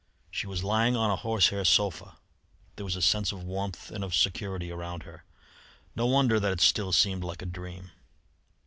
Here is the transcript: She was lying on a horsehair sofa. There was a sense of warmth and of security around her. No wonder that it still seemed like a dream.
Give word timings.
She 0.31 0.47
was 0.47 0.63
lying 0.63 0.95
on 0.95 1.11
a 1.11 1.15
horsehair 1.15 1.63
sofa. 1.63 2.17
There 2.75 2.83
was 2.83 2.95
a 2.95 3.03
sense 3.03 3.31
of 3.31 3.43
warmth 3.43 3.91
and 3.91 4.03
of 4.03 4.15
security 4.15 4.71
around 4.71 5.03
her. 5.03 5.25
No 5.95 6.07
wonder 6.07 6.39
that 6.39 6.53
it 6.53 6.59
still 6.61 6.91
seemed 6.91 7.23
like 7.23 7.43
a 7.43 7.45
dream. 7.45 7.91